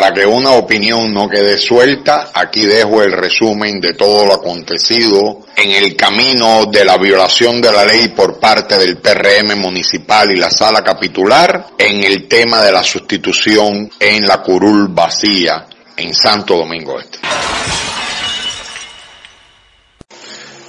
[0.00, 5.40] Para que una opinión no quede suelta, aquí dejo el resumen de todo lo acontecido
[5.54, 10.36] en el camino de la violación de la ley por parte del PRM municipal y
[10.36, 15.66] la sala capitular en el tema de la sustitución en la curul vacía
[15.98, 17.18] en Santo Domingo Este.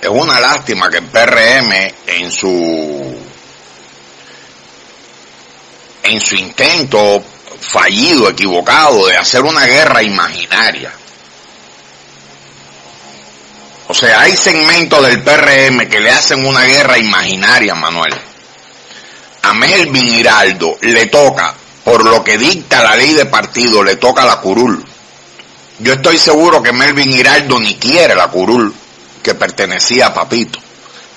[0.01, 1.71] Es una lástima que el PRM
[2.07, 3.15] en su
[6.03, 7.23] en su intento
[7.61, 10.91] fallido, equivocado de hacer una guerra imaginaria.
[13.87, 18.13] O sea, hay segmentos del PRM que le hacen una guerra imaginaria, Manuel.
[19.43, 21.53] A Melvin Hiraldo le toca,
[21.83, 24.83] por lo que dicta la ley de partido, le toca la curul.
[25.79, 28.73] Yo estoy seguro que Melvin Hiraldo ni quiere la curul
[29.21, 30.59] que pertenecía a Papito.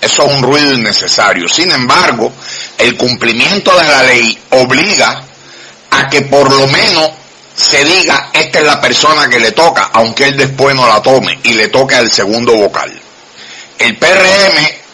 [0.00, 1.48] Eso es un ruido innecesario.
[1.48, 2.32] Sin embargo,
[2.76, 5.22] el cumplimiento de la ley obliga
[5.98, 7.10] a que por lo menos
[7.54, 11.38] se diga, esta es la persona que le toca, aunque él después no la tome
[11.44, 12.92] y le toque al segundo vocal.
[13.78, 14.84] El PRM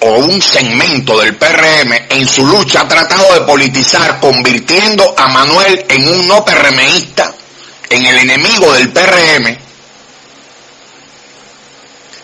[0.00, 5.84] o un segmento del PRM en su lucha ha tratado de politizar convirtiendo a Manuel
[5.88, 7.32] en un no PRMista,
[7.88, 9.58] en el enemigo del PRM,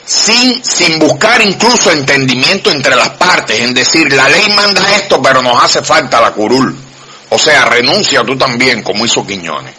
[0.05, 5.43] sin, sin buscar incluso entendimiento entre las partes, en decir, la ley manda esto, pero
[5.43, 6.86] nos hace falta la curul.
[7.31, 9.75] O sea, renuncia tú también, como hizo Quiñones.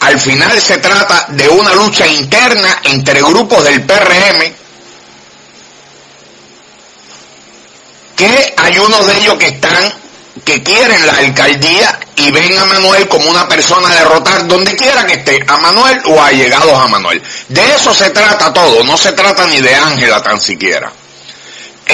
[0.00, 4.54] Al final se trata de una lucha interna entre grupos del PRM,
[8.14, 9.92] que hay unos de ellos que están,
[10.44, 15.06] que quieren la alcaldía y ven a Manuel como una persona a derrotar donde quiera
[15.06, 17.22] que esté, a Manuel o a llegados a Manuel.
[17.48, 20.92] De eso se trata todo, no se trata ni de Ángela tan siquiera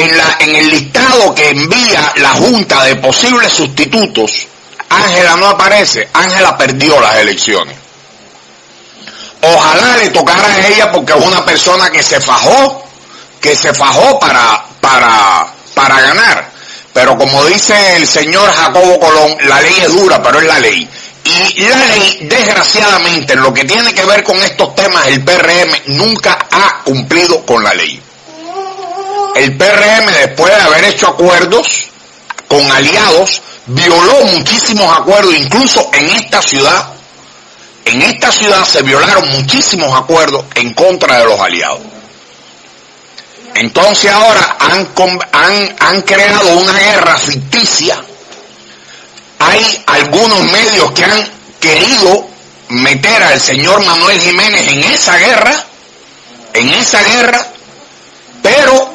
[0.01, 4.47] en, el listado que envía la Junta de posibles sustitutos,
[4.89, 7.77] Ángela no aparece, Ángela perdió las elecciones.
[9.43, 12.85] Ojalá le tocara a ella porque es una persona que se fajó,
[13.41, 16.51] que se fajó para, para, para ganar.
[16.93, 20.89] Pero como dice el señor Jacobo Colón, la ley es dura, pero es la ley.
[21.25, 25.97] Y la ley, desgraciadamente, en lo que tiene que ver con estos temas, el PRM
[25.97, 28.03] nunca ha cumplido con la ley
[29.37, 31.67] el PRM, después de haber hecho acuerdos
[32.49, 36.93] con aliados, violó muchísimos acuerdos, incluso en esta ciudad.
[37.85, 41.81] En esta ciudad se violaron muchísimos acuerdos en contra de los aliados.
[43.55, 44.89] Entonces ahora han,
[45.33, 48.03] han, han creado una guerra ficticia.
[49.39, 51.31] Hay algunos medios que han
[51.61, 52.29] querido
[52.69, 55.65] meter al señor Manuel Jiménez en esa guerra,
[56.55, 57.47] en esa guerra,
[58.43, 58.90] pero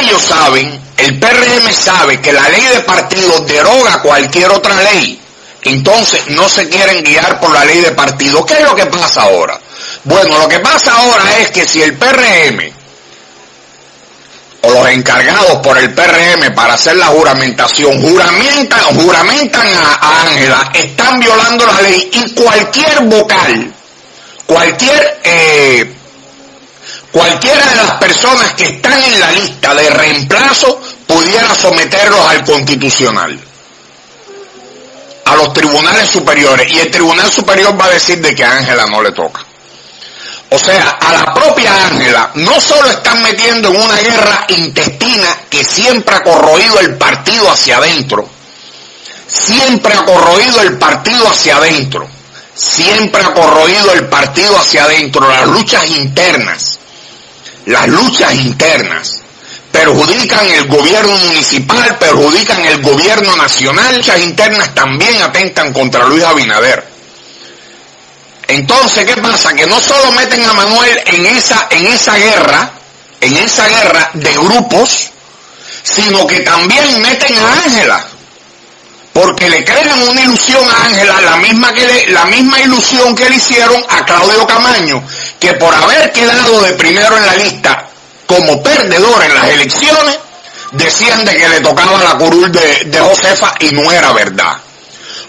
[0.00, 5.20] ellos saben, el PRM sabe que la ley de partido deroga cualquier otra ley.
[5.62, 8.44] Entonces no se quieren guiar por la ley de partido.
[8.46, 9.60] ¿Qué es lo que pasa ahora?
[10.04, 12.72] Bueno, lo que pasa ahora es que si el PRM
[14.62, 21.20] o los encargados por el PRM para hacer la juramentación juramentan, juramentan a Ángela, están
[21.20, 23.74] violando la ley y cualquier vocal,
[24.46, 25.94] cualquier eh,
[27.12, 33.40] cualquiera de las personas que están en la lista de reemplazo pudiera someterlos al constitucional,
[35.24, 38.86] a los tribunales superiores, y el tribunal superior va a decir de que a Ángela
[38.86, 39.44] no le toca.
[40.52, 45.62] O sea, a la propia Ángela no solo están metiendo en una guerra intestina que
[45.62, 48.28] siempre ha corroído el partido hacia adentro,
[49.28, 52.08] siempre ha corroído el partido hacia adentro,
[52.52, 56.79] siempre ha corroído el partido hacia adentro, las luchas internas
[57.70, 59.20] las luchas internas
[59.70, 66.84] perjudican el gobierno municipal, perjudican el gobierno nacional, luchas internas también atentan contra Luis Abinader.
[68.48, 69.54] Entonces, ¿qué pasa?
[69.54, 72.72] Que no solo meten a Manuel en esa, en esa guerra,
[73.20, 75.10] en esa guerra de grupos,
[75.84, 78.04] sino que también meten a Ángela
[79.12, 83.36] porque le crean una ilusión a Ángela, la misma que la misma ilusión que le
[83.36, 85.02] hicieron a Claudio Camaño,
[85.38, 87.86] que por haber quedado de primero en la lista
[88.26, 90.18] como perdedor en las elecciones,
[90.72, 94.56] decían de que le tocaba la curul de, de Josefa y no era verdad.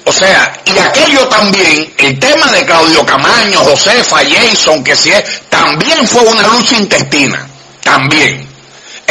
[0.06, 5.24] O sea, y aquello también, el tema de Claudio Camaño, Josefa, Jason, que si es,
[5.50, 7.48] también fue una lucha intestina,
[7.84, 8.51] también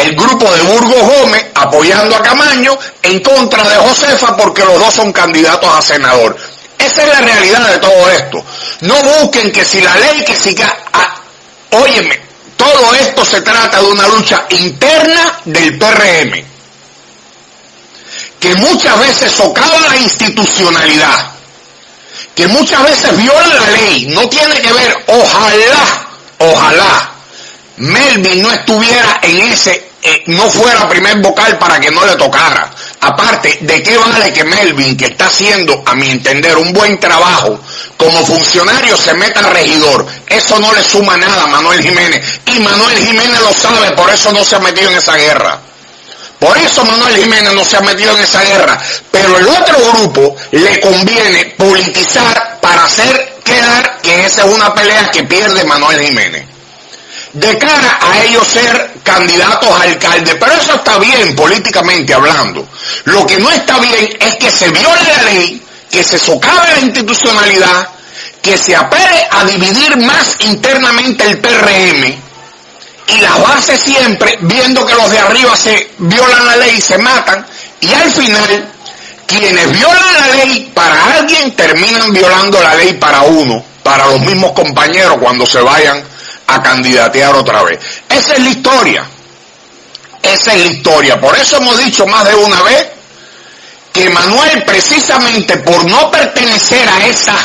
[0.00, 4.94] el grupo de Burgos Gómez apoyando a Camaño en contra de Josefa porque los dos
[4.94, 6.36] son candidatos a senador.
[6.78, 8.44] Esa es la realidad de todo esto.
[8.80, 11.16] No busquen que si la ley que siga, ah,
[11.70, 12.18] óyeme,
[12.56, 16.44] todo esto se trata de una lucha interna del PRM,
[18.38, 21.32] que muchas veces socava la institucionalidad,
[22.34, 26.06] que muchas veces violan la ley, no tiene que ver, ojalá,
[26.38, 27.10] ojalá
[27.80, 32.70] Melvin no estuviera en ese, eh, no fuera primer vocal para que no le tocara.
[33.00, 37.58] Aparte, ¿de qué vale que Melvin, que está haciendo, a mi entender, un buen trabajo
[37.96, 40.06] como funcionario, se meta al regidor?
[40.26, 42.40] Eso no le suma nada a Manuel Jiménez.
[42.46, 45.60] Y Manuel Jiménez lo sabe, por eso no se ha metido en esa guerra.
[46.38, 48.80] Por eso Manuel Jiménez no se ha metido en esa guerra.
[49.10, 55.10] Pero el otro grupo le conviene politizar para hacer quedar que esa es una pelea
[55.10, 56.49] que pierde Manuel Jiménez
[57.32, 60.34] de cara a ellos ser candidatos a alcalde.
[60.34, 62.66] Pero eso está bien políticamente hablando.
[63.04, 66.80] Lo que no está bien es que se viole la ley, que se socave la
[66.80, 67.88] institucionalidad,
[68.42, 72.30] que se apele a dividir más internamente el PRM
[73.06, 76.96] y la base siempre viendo que los de arriba se violan la ley y se
[76.98, 77.44] matan
[77.80, 78.72] y al final
[79.26, 84.52] quienes violan la ley para alguien terminan violando la ley para uno, para los mismos
[84.52, 86.02] compañeros cuando se vayan
[86.54, 87.78] a candidatear otra vez.
[88.08, 89.06] Esa es la historia.
[90.22, 91.20] Esa es la historia.
[91.20, 92.86] Por eso hemos dicho más de una vez
[93.92, 97.36] que Manuel precisamente por no pertenecer a esa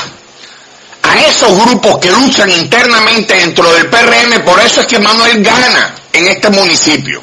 [1.01, 5.95] a esos grupos que luchan internamente dentro del PRM, por eso es que Manuel gana
[6.11, 7.21] en este municipio.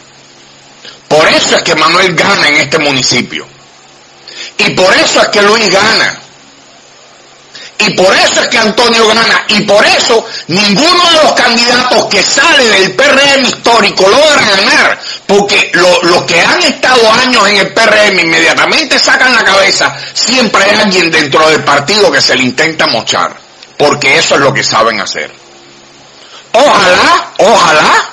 [1.08, 3.46] Por eso es que Manuel gana en este municipio.
[4.58, 6.21] Y por eso es que Luis gana.
[7.78, 9.44] Y por eso es que Antonio gana.
[9.48, 15.00] Y por eso ninguno de los candidatos que sale del PRM histórico logra ganar.
[15.26, 19.96] Porque los que han estado años en el PRM inmediatamente sacan la cabeza.
[20.14, 23.34] Siempre hay alguien dentro del partido que se le intenta mochar.
[23.76, 25.32] Porque eso es lo que saben hacer.
[26.52, 28.10] Ojalá, ojalá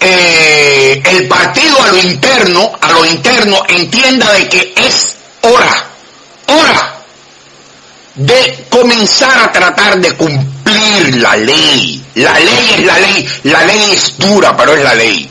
[0.00, 5.86] eh, el partido a lo interno, a lo interno entienda de que es hora,
[6.46, 6.89] hora
[8.20, 12.04] de comenzar a tratar de cumplir la ley.
[12.16, 15.30] La ley es la ley, la ley es dura, pero es la ley.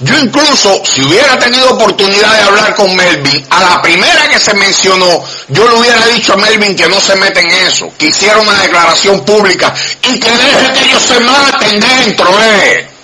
[0.00, 4.54] Yo incluso, si hubiera tenido oportunidad de hablar con Melvin, a la primera que se
[4.54, 8.38] mencionó, yo le hubiera dicho a Melvin que no se mete en eso, que hiciera
[8.38, 12.97] una declaración pública y que deje que ellos se maten dentro, eh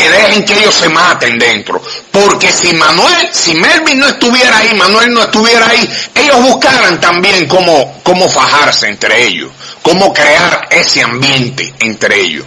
[0.00, 1.82] que dejen que ellos se maten dentro.
[2.10, 7.46] Porque si Manuel, si Melvin no estuviera ahí, Manuel no estuviera ahí, ellos buscaran también
[7.46, 9.52] cómo, cómo fajarse entre ellos,
[9.82, 12.46] cómo crear ese ambiente entre ellos.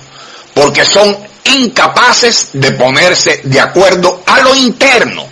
[0.55, 5.27] Porque son incapaces de ponerse de acuerdo a lo interno,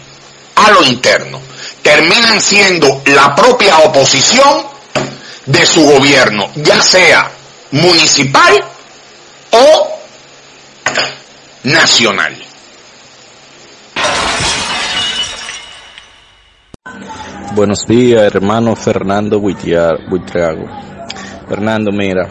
[0.55, 1.41] a lo interno.
[1.81, 4.67] Terminan siendo la propia oposición
[5.47, 7.31] de su gobierno, ya sea
[7.71, 8.63] municipal
[9.49, 9.91] o
[11.63, 12.33] nacional.
[17.55, 20.65] Buenos días, hermano Fernando Buitrago.
[21.47, 22.27] Fernando, mira,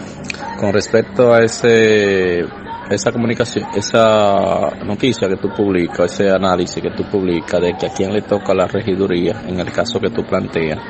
[0.58, 2.44] con respecto a ese
[2.90, 7.92] esa comunicación, esa noticia que tú publicas, ese análisis que tú publicas de que a
[7.92, 10.80] quién le toca la regiduría, en el caso que tú planteas,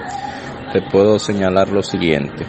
[0.72, 2.46] te puedo señalar lo siguiente.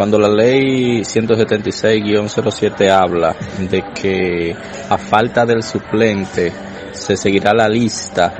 [0.00, 3.36] Cuando la ley 176-07 habla
[3.70, 4.56] de que
[4.88, 6.50] a falta del suplente
[6.90, 8.32] se seguirá la lista,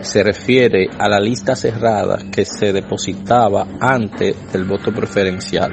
[0.00, 5.70] se refiere a la lista cerrada que se depositaba antes del voto preferencial.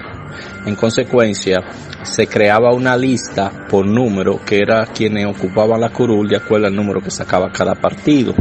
[0.65, 1.63] En consecuencia,
[2.03, 6.75] se creaba una lista por número que era quienes ocupaban la curul de acuerdo al
[6.75, 8.33] número que sacaba cada partido.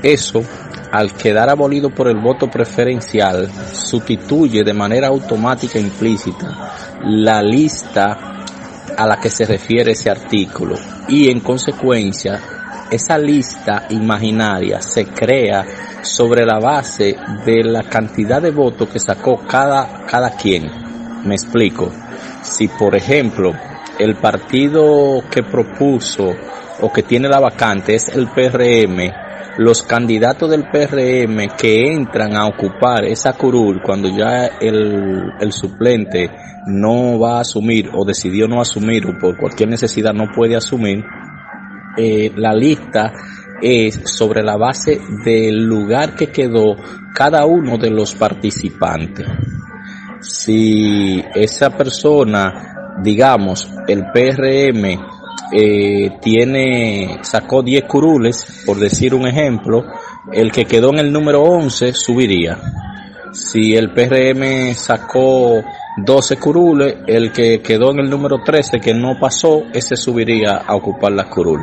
[0.00, 0.44] Eso
[0.92, 6.72] al quedar abolido por el voto preferencial, sustituye de manera automática e implícita
[7.04, 8.18] la lista
[8.96, 10.76] a la que se refiere ese artículo
[11.08, 12.40] y en consecuencia
[12.90, 15.64] esa lista imaginaria se crea
[16.02, 20.68] sobre la base de la cantidad de votos que sacó cada, cada quien.
[21.24, 21.90] Me explico.
[22.42, 23.52] Si por ejemplo
[23.98, 26.34] el partido que propuso
[26.80, 32.46] o que tiene la vacante es el PRM, los candidatos del PRM que entran a
[32.46, 36.30] ocupar esa curul cuando ya el, el suplente
[36.66, 41.04] no va a asumir o decidió no asumir o por cualquier necesidad no puede asumir,
[41.96, 43.12] eh, la lista
[43.60, 46.76] es sobre la base del lugar que quedó
[47.14, 49.26] cada uno de los participantes.
[50.20, 55.19] Si esa persona, digamos, el PRM
[55.52, 59.84] eh, tiene, sacó 10 curules, por decir un ejemplo,
[60.32, 62.58] el que quedó en el número 11 subiría.
[63.32, 65.62] Si el PRM sacó
[65.96, 70.74] 12 curules, el que quedó en el número 13 que no pasó, ese subiría a
[70.74, 71.60] ocupar la curul.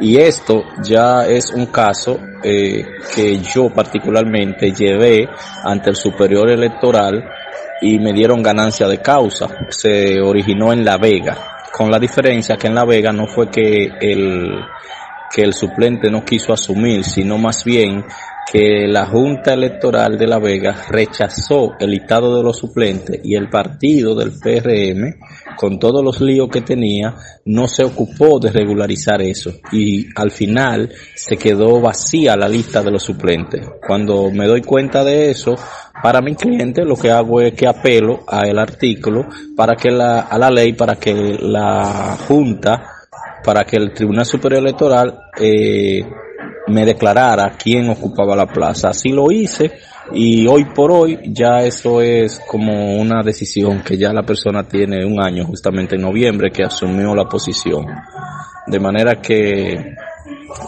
[0.00, 5.28] Y esto ya es un caso eh, que yo particularmente llevé
[5.62, 7.22] ante el superior electoral
[7.82, 9.48] y me dieron ganancia de causa.
[9.68, 13.96] Se originó en La Vega, con la diferencia que en La Vega no fue que
[14.00, 14.64] el
[15.30, 18.04] que el suplente no quiso asumir, sino más bien
[18.50, 23.48] que la Junta Electoral de La Vega rechazó el listado de los suplentes y el
[23.48, 25.20] partido del PRM,
[25.56, 27.14] con todos los líos que tenía,
[27.44, 32.90] no se ocupó de regularizar eso y al final se quedó vacía la lista de
[32.90, 33.64] los suplentes.
[33.86, 35.54] Cuando me doy cuenta de eso,
[36.02, 40.22] para mi cliente lo que hago es que apelo a el artículo para que la,
[40.22, 42.82] a la ley para que la Junta,
[43.44, 46.04] para que el Tribunal Superior Electoral eh,
[46.70, 48.88] me declarara quién ocupaba la plaza.
[48.90, 49.72] Así lo hice
[50.12, 55.04] y hoy por hoy ya eso es como una decisión que ya la persona tiene
[55.04, 57.86] un año, justamente en noviembre, que asumió la posición.
[58.66, 59.94] De manera que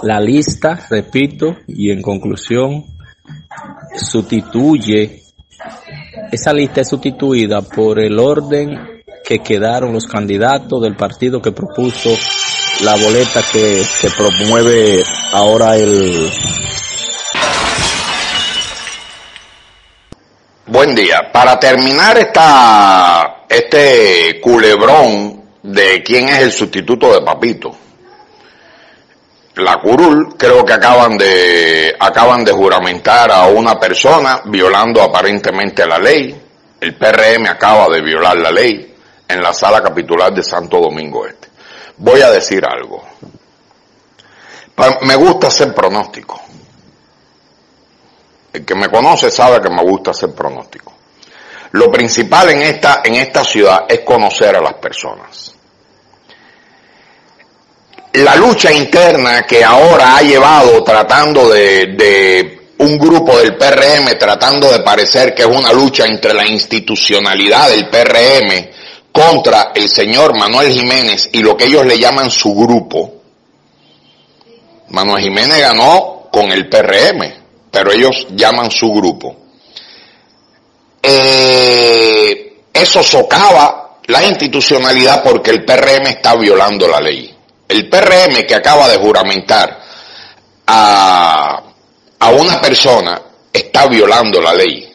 [0.02, 2.84] la lista, repito, y en conclusión,
[3.96, 5.22] sustituye,
[6.30, 12.10] esa lista es sustituida por el orden que quedaron los candidatos del partido que propuso
[12.80, 16.32] la boleta que, que promueve ahora el...
[20.66, 21.30] Buen día.
[21.32, 27.76] Para terminar esta, este culebrón de quién es el sustituto de Papito,
[29.56, 35.98] la curul creo que acaban de, acaban de juramentar a una persona violando aparentemente la
[35.98, 36.40] ley.
[36.80, 38.94] El PRM acaba de violar la ley
[39.28, 41.51] en la sala capitular de Santo Domingo Este.
[42.02, 43.00] Voy a decir algo.
[45.02, 46.40] Me gusta hacer pronóstico.
[48.52, 50.92] El que me conoce sabe que me gusta hacer pronóstico.
[51.70, 55.54] Lo principal en esta, en esta ciudad es conocer a las personas.
[58.14, 64.72] La lucha interna que ahora ha llevado tratando de, de un grupo del PRM, tratando
[64.72, 68.71] de parecer que es una lucha entre la institucionalidad del PRM
[69.12, 73.12] contra el señor Manuel Jiménez y lo que ellos le llaman su grupo,
[74.88, 77.32] Manuel Jiménez ganó con el PRM,
[77.70, 79.36] pero ellos llaman su grupo.
[81.02, 87.34] Eh, eso socava la institucionalidad porque el PRM está violando la ley.
[87.68, 89.80] El PRM que acaba de juramentar
[90.66, 91.62] a,
[92.18, 93.20] a una persona
[93.52, 94.91] está violando la ley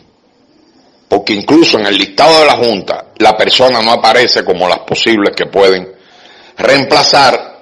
[1.08, 5.36] porque incluso en el listado de la Junta la persona no aparece como las posibles
[5.36, 5.94] que pueden
[6.58, 7.58] reemplazar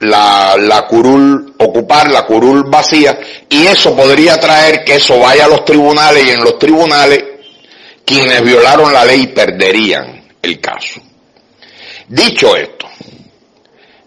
[0.00, 5.48] la, la curul, ocupar la curul vacía, y eso podría traer que eso vaya a
[5.48, 7.24] los tribunales y en los tribunales
[8.04, 11.00] quienes violaron la ley perderían el caso.
[12.08, 12.86] Dicho esto,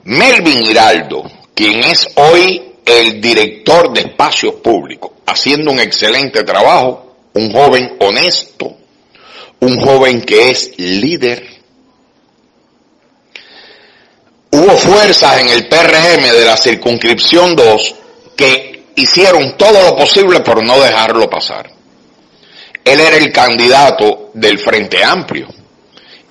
[0.03, 7.51] Melvin Hiraldo, quien es hoy el director de espacios públicos, haciendo un excelente trabajo, un
[7.51, 8.76] joven honesto,
[9.59, 11.57] un joven que es líder.
[14.51, 17.95] Hubo fuerzas en el PRM de la circunscripción 2
[18.35, 21.71] que hicieron todo lo posible por no dejarlo pasar.
[22.83, 25.47] Él era el candidato del Frente Amplio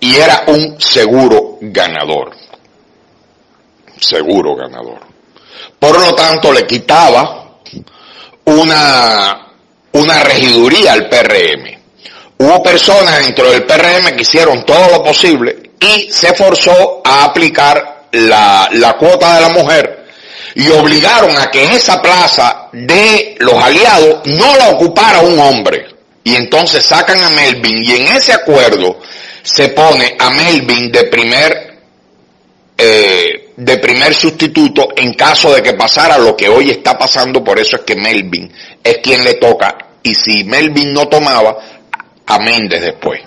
[0.00, 2.34] y era un seguro ganador.
[4.00, 5.00] Seguro ganador.
[5.78, 7.58] Por lo tanto, le quitaba
[8.44, 9.46] una,
[9.92, 11.75] una regiduría al PRM.
[12.38, 18.08] Hubo personas dentro del PRM que hicieron todo lo posible y se forzó a aplicar
[18.12, 20.06] la, la cuota de la mujer
[20.56, 25.86] y obligaron a que esa plaza de los aliados no la ocupara un hombre.
[26.24, 28.98] Y entonces sacan a Melvin y en ese acuerdo
[29.42, 31.78] se pone a Melvin de primer,
[32.76, 37.60] eh, de primer sustituto en caso de que pasara lo que hoy está pasando, por
[37.60, 38.50] eso es que Melvin
[38.82, 39.76] es quien le toca.
[40.02, 41.58] Y si Melvin no tomaba,
[42.26, 43.20] a Méndez después.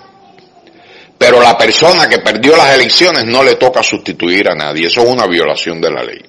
[1.18, 4.86] Pero la persona que perdió las elecciones no le toca sustituir a nadie.
[4.86, 6.22] Eso es una violación de la ley.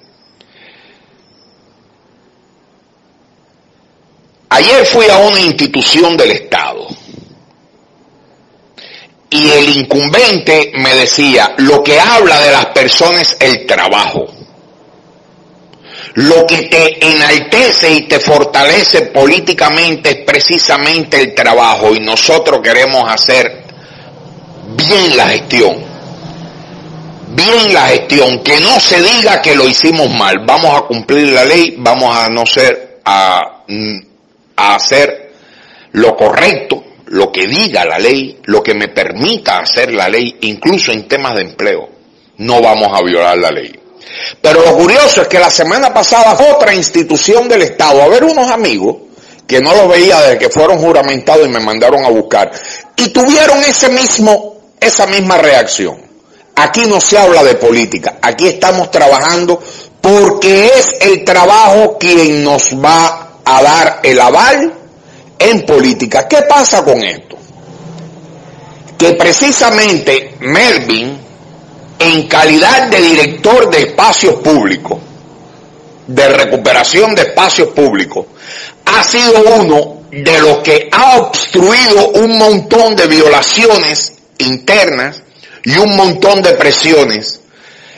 [4.50, 6.86] Ayer fui a una institución del Estado
[9.30, 14.41] y el incumbente me decía, lo que habla de las personas es el trabajo.
[16.14, 23.10] Lo que te enaltece y te fortalece políticamente es precisamente el trabajo y nosotros queremos
[23.10, 23.64] hacer
[24.76, 25.92] bien la gestión.
[27.34, 30.40] Bien la gestión, que no se diga que lo hicimos mal.
[30.44, 33.64] Vamos a cumplir la ley, vamos a no ser, a,
[34.54, 35.32] hacer
[35.92, 40.92] lo correcto, lo que diga la ley, lo que me permita hacer la ley, incluso
[40.92, 41.88] en temas de empleo.
[42.36, 43.81] No vamos a violar la ley.
[44.40, 48.50] Pero lo curioso es que la semana pasada otra institución del Estado, a ver unos
[48.50, 48.96] amigos,
[49.46, 52.50] que no los veía desde que fueron juramentados y me mandaron a buscar,
[52.96, 56.00] y tuvieron ese mismo, esa misma reacción.
[56.54, 59.62] Aquí no se habla de política, aquí estamos trabajando
[60.00, 64.72] porque es el trabajo quien nos va a dar el aval
[65.38, 66.28] en política.
[66.28, 67.36] ¿Qué pasa con esto?
[68.98, 71.18] Que precisamente Melvin,
[72.02, 74.98] en calidad de director de espacios públicos,
[76.06, 78.26] de recuperación de espacios públicos,
[78.84, 85.22] ha sido uno de los que ha obstruido un montón de violaciones internas
[85.64, 87.40] y un montón de presiones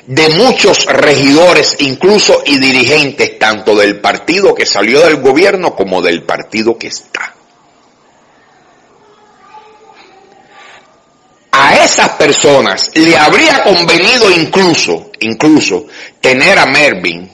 [0.07, 6.23] de muchos regidores, incluso y dirigentes, tanto del partido que salió del gobierno como del
[6.25, 7.35] partido que está.
[11.53, 15.87] A esas personas le habría convenido incluso, incluso,
[16.21, 17.31] tener a Mervin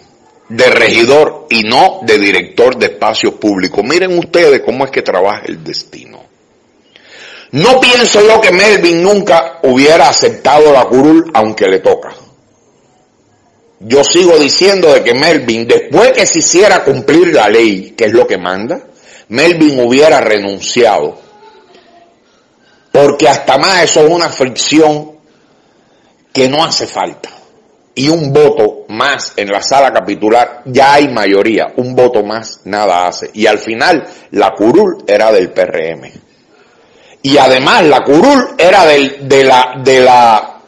[0.48, 3.84] de regidor y no de director de espacios públicos.
[3.84, 6.20] Miren ustedes cómo es que trabaja el destino.
[7.52, 12.14] No pienso yo que Melvin nunca hubiera aceptado la curul aunque le toca.
[13.80, 18.12] Yo sigo diciendo de que Melvin, después que se hiciera cumplir la ley, que es
[18.12, 18.80] lo que manda,
[19.28, 21.18] Melvin hubiera renunciado.
[22.92, 25.12] Porque hasta más eso es una fricción
[26.32, 27.28] que no hace falta.
[27.94, 33.06] Y un voto más en la sala capitular, ya hay mayoría, un voto más nada
[33.06, 33.30] hace.
[33.34, 36.10] Y al final la curul era del PRM.
[37.22, 40.60] Y además la curul era del, de la, de la,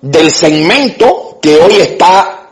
[0.00, 2.48] del segmento que hoy está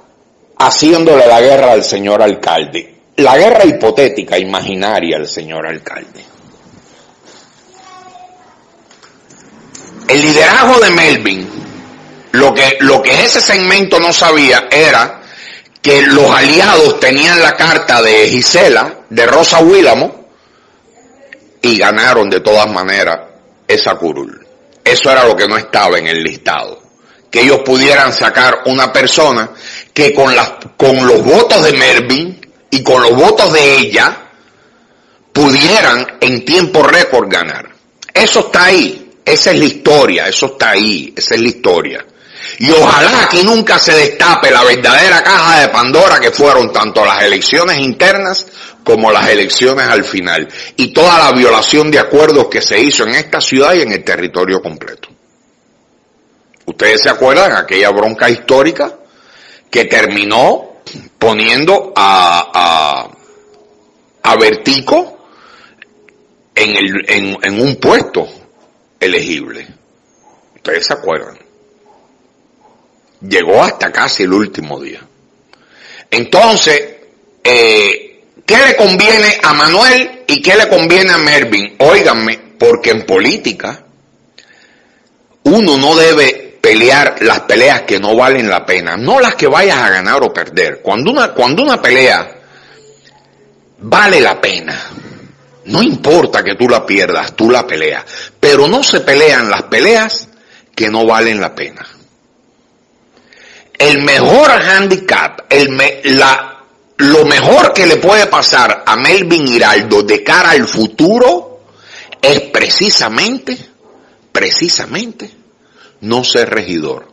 [0.58, 2.94] haciéndole la guerra al señor alcalde.
[3.16, 6.35] La guerra hipotética, imaginaria al señor alcalde.
[10.08, 11.48] El liderazgo de Melvin,
[12.32, 15.22] lo que, lo que ese segmento no sabía era
[15.82, 20.26] que los aliados tenían la carta de Gisela, de Rosa Willamo,
[21.62, 23.20] y ganaron de todas maneras
[23.66, 24.46] esa curul.
[24.84, 26.86] Eso era lo que no estaba en el listado
[27.30, 29.50] que ellos pudieran sacar una persona
[29.92, 32.40] que con, las, con los votos de Mervin
[32.70, 34.16] y con los votos de ella
[35.32, 37.68] pudieran en tiempo récord ganar.
[38.14, 42.06] Eso está ahí, esa es la historia, eso está ahí, esa es la historia.
[42.60, 47.24] Y ojalá que nunca se destape la verdadera caja de Pandora que fueron tanto las
[47.24, 48.46] elecciones internas
[48.84, 53.16] como las elecciones al final y toda la violación de acuerdos que se hizo en
[53.16, 55.08] esta ciudad y en el territorio completo.
[56.66, 58.94] Ustedes se acuerdan aquella bronca histórica
[59.68, 60.82] que terminó
[61.18, 63.08] poniendo a,
[64.22, 65.28] a, Vertico
[66.54, 68.28] en, el, en, en un puesto
[69.00, 69.66] elegible.
[70.54, 71.38] Ustedes se acuerdan.
[73.20, 75.00] Llegó hasta casi el último día.
[76.10, 76.96] Entonces,
[77.42, 81.76] eh, ¿qué le conviene a Manuel y qué le conviene a Mervin?
[81.78, 83.84] Óiganme, porque en política
[85.44, 89.78] uno no debe pelear las peleas que no valen la pena, no las que vayas
[89.78, 90.80] a ganar o perder.
[90.82, 92.28] Cuando una, cuando una pelea
[93.78, 94.90] vale la pena,
[95.66, 98.04] no importa que tú la pierdas, tú la peleas,
[98.38, 100.28] pero no se pelean las peleas
[100.74, 101.86] que no valen la pena.
[103.78, 105.76] El mejor handicap, el
[106.16, 106.64] la,
[106.98, 111.60] lo mejor que le puede pasar a Melvin Hiraldo de cara al futuro
[112.22, 113.58] es precisamente,
[114.32, 115.30] precisamente,
[116.00, 117.08] no ser regidor.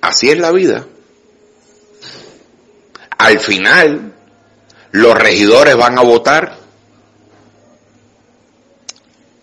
[0.00, 0.86] Así es la vida.
[3.18, 4.15] Al final,
[4.96, 6.56] los regidores van a votar.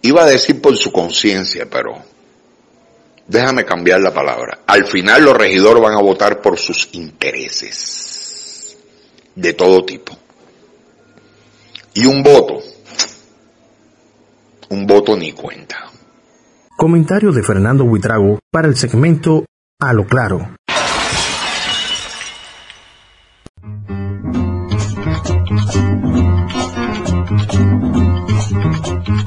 [0.02, 1.94] Iba a decir por su conciencia, pero
[3.28, 4.60] déjame cambiar la palabra.
[4.66, 8.78] Al final los regidores van a votar por sus intereses
[9.36, 10.18] de todo tipo.
[11.94, 12.60] Y un voto,
[14.70, 15.92] un voto ni cuenta.
[16.76, 19.46] Comentario de Fernando Buitrago para el segmento
[19.80, 20.56] A lo Claro.
[25.54, 25.56] う
[29.20, 29.23] ん。